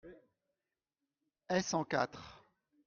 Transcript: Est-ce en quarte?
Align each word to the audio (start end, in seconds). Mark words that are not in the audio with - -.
Est-ce 1.49 1.75
en 1.75 1.83
quarte? 1.85 2.17